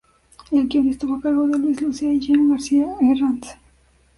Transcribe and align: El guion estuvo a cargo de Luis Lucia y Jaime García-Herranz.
El 0.49 0.67
guion 0.67 0.89
estuvo 0.89 1.17
a 1.17 1.21
cargo 1.21 1.45
de 1.47 1.59
Luis 1.59 1.79
Lucia 1.79 2.11
y 2.11 2.19
Jaime 2.25 2.49
García-Herranz. 2.55 3.49